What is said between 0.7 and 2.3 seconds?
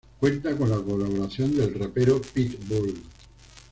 colaboración del rapero